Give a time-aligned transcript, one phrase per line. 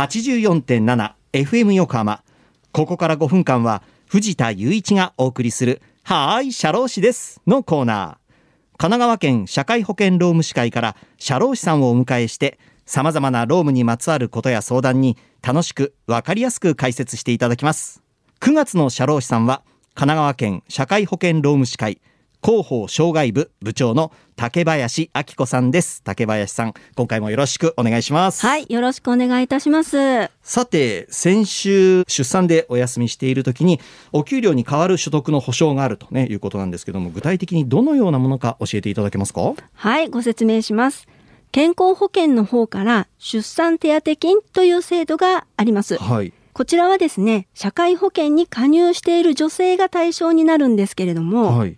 [0.00, 2.22] 84.7 FM 横浜。
[2.72, 8.06] ここから5分間は藤田雄一がお送りするはーい社労士ですのコーナー。
[8.78, 18.02] 神奈川県社会保険労務士会から社労士さんをお迎えして様々な労務にまつわることや相談に楽しくわかりやすく解説していただきます。
[18.40, 19.62] 9月の社労士さんは
[19.94, 22.00] 神奈川県社会保険労務士会。
[22.42, 26.02] 広報障害部部長の竹林明子さんです。
[26.02, 28.46] 竹林さん今回もよろしくお願いします。
[28.46, 30.30] はいよろしくお願いいたします。
[30.42, 33.78] さて先週出産でお休みしている時に
[34.12, 39.54] お給料に代わる所得の保証があるとねいうことなんですけども具体的にどのようなものか教えていただけますか？
[39.74, 41.06] はいご説明します。
[41.52, 45.98] 健康保険の方から出産手当金という制度があります。
[45.98, 46.32] はい。
[46.54, 51.76] こちらはですね社会保険に加入している女性が対象になるんですけれども、はい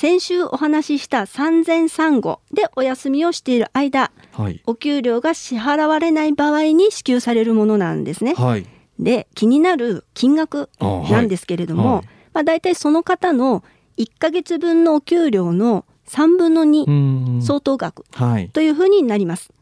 [0.00, 4.62] 先週お話しした産前産後でお休みをしている間はい。
[4.64, 8.32] お給料が支払われない場合に支給されるものなんですね。
[8.32, 8.66] はい。
[8.98, 12.04] で気になる金額なんですけれども、はい。
[12.32, 13.62] まあ、大体その方の
[13.98, 17.42] 1ヶ月分のお給料の3分のう2ーん。
[17.42, 18.48] 相当額はい。
[18.48, 19.52] というふうになります。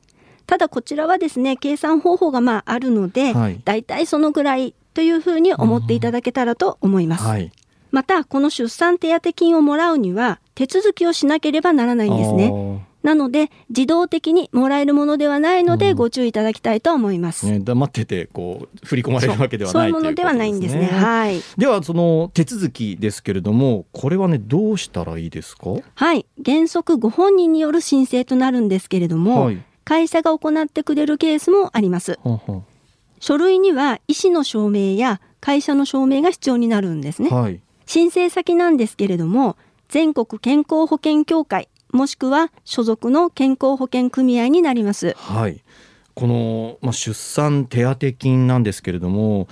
[0.47, 3.61] ただこちらはですね計算方法がまああるので、はい。
[3.65, 7.25] 大体そのぐらいというふうに思っていただけたらと思います。
[7.25, 7.51] はい
[7.91, 12.51] またこの出産手当金をもらうには手続きをしなければならないんですね。
[12.51, 17.47] ねなので自動的にもらえるものではないのでうんご注意いただきたいと思います。
[17.47, 20.87] ね黙っててこう振り込まれるわけではそうないいうというものではないんですね。
[20.87, 21.41] はい。
[21.57, 25.71] ではその手続きですけれどもこれはねどうしたらいいですか？
[25.95, 26.27] はい。
[26.45, 32.19] 原則ご本人による申請となるんですけれども、はい会社が行ってくれるケースもあります。
[32.23, 32.63] はんは
[33.21, 37.31] 書類には医師の証明や会社の証明が必要になるんですね。
[37.31, 39.57] んはい申請先なんですけれども、
[39.89, 45.17] 全国健康保険協会もしくは所属の健康保険組合になります。
[45.17, 45.63] はい、
[46.15, 49.49] この、まあ、出産手当金なんですけれども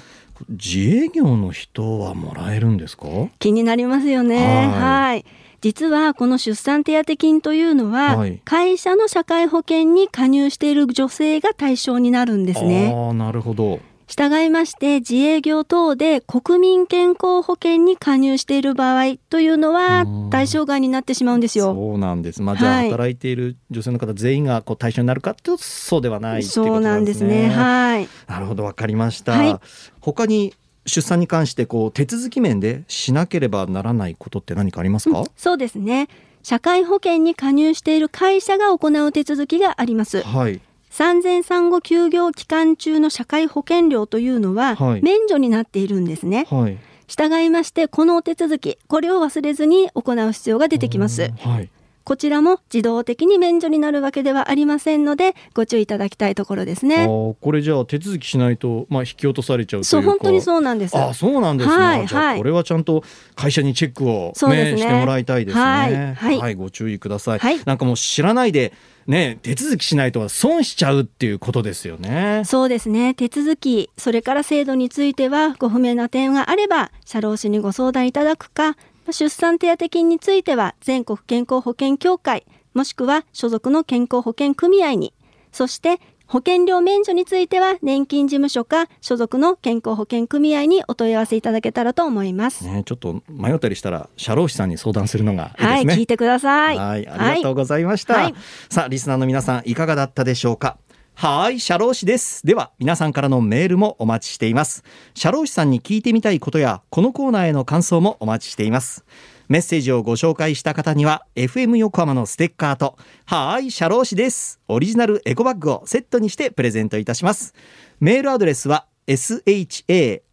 [0.50, 3.06] 自営業の人はもらえるんですか？
[3.38, 4.36] 気になりますよね。
[4.36, 5.24] はいはい。
[5.62, 12.92] 実はこの出産手当金というのは、はい会社の社会保険に加入している女性が対象になるんですね。
[12.94, 21.72] ああなるほど従いまして自営業等で国民健康保険に加入している場合というのはうん対象外になってしまうんですよ。
[21.74, 22.42] そうなんです。
[22.42, 22.90] まあじゃあはい。
[22.90, 27.48] 働いている女性の方全員がこう対象になるかっていうとそうではないそうなんんですすね。
[27.48, 28.08] はい。
[28.26, 29.56] なるほどわかりました、はい。
[30.00, 30.54] 他に
[30.86, 36.08] 出産に関してこう手続き面でしなければならないことって何かありますか、そうですね。
[36.42, 40.22] 社会保険に加入している会社が行う手続きがあります。
[40.22, 40.60] はい
[40.96, 46.46] 産前産後休業期間中の社会保険料というのははい免除になっているんですね。
[46.48, 51.30] はい従いましてこのお手続きこれを忘れずに行う必要が出てきます。
[51.38, 51.70] はい
[52.06, 57.04] こちらも自動的に免除になるわけではありませんのでご注意いただきたいところですあね。
[57.04, 60.96] ーこれじゃあ手続きしないと、まあ、引き落とされちゃうそう本当にそうなんです。
[60.96, 62.38] あそうなんですね、はいはい。
[62.38, 63.02] これはちゃんと
[63.34, 64.78] 会社にチェックを、ねね。
[64.78, 66.14] してもらいたいですね。
[66.16, 66.54] はいはい。
[66.54, 67.58] ご注意ください、はい。
[67.64, 68.72] なんかもう知らないで
[69.08, 72.42] ね手続きしないと損しちゃうっていうことですよね。
[72.44, 73.14] そうですね。
[73.14, 78.76] 手続きそれから制度についてはご不明な点があれば社労士にご相談いただくか
[79.12, 85.14] 出産手当金については全国健康保険協会もしくは所属の健康保険組合に
[85.52, 92.66] そして保険料免除については年金事務所か所属の健康保険組合にお問い合わせいただけたらと思います。
[92.66, 96.76] ねちょっと迷ったりしたら社労士さんに相談するのがいいですねはい、聞いてください。
[96.76, 98.14] はい、ありがとうございました。
[98.14, 98.34] はい
[98.68, 100.78] さあ、リスナーの皆さん、いかがだったでしょうか？
[101.18, 102.46] はい、社労士です。
[102.46, 104.84] では、皆さんからのメールもお待ちしています。
[105.14, 109.02] 社労士さんに聞いてみたいことや、このコーナーへの感想もお待ちしています。
[109.48, 114.60] メッセージをご紹介した方には、FM 横浜のステッカーと、はい、社労士です。
[114.68, 117.54] オリジナルエコバッグをセットにしてプレゼントいたします。
[117.98, 120.28] メールアドレスは、sharoshi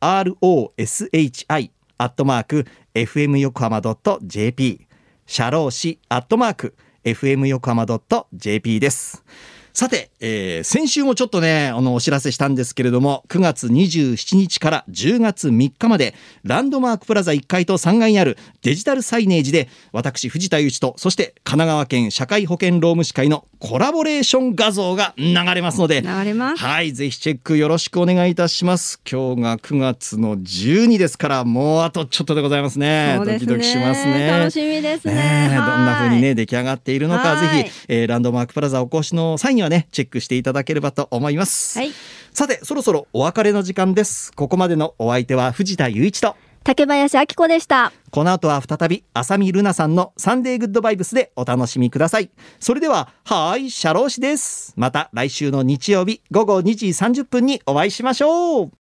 [1.98, 3.82] アットマーク fm 横浜
[4.22, 4.86] .jp
[5.26, 7.86] 社労士アットマーク fm 横浜
[8.34, 9.24] .jp です。
[9.74, 26.62] さて、えー先週もちょっとね、あの、お知らせしたんですけれども、9月27日から10月3日まで、ランドマークプラザ1階と3階にあるデジタルサイネージで、私、藤田祐一と、そして神奈川県社会保険労務士会のコラボレーション画像が流れますので、流れます。
[26.62, 29.00] はい、ぜひチェックよろしくお願いいたします。
[29.10, 33.14] 今日が9月の12ですから、もうあとちょっとでございますね。
[33.16, 34.28] そうですドキドキしますね。
[34.28, 35.14] 楽しみですね。
[35.14, 41.92] ねえどんな風にはいね出来上がっているのかはいぜひ、えーランドマークプラザお越しの際にはねチェックしていただければと思います、はい。
[42.34, 47.92] さてそろそろお別れの時間ですここまでのお相手は藤田雄一と竹林明子でした。
[48.10, 52.30] この後は再び浅見ルナさんのサンデーグッドバイブスでお楽しみください。
[52.60, 54.74] それでははいシャロー氏です。
[54.78, 58.72] また来週の日曜日午後2時30分にお会いしましょう。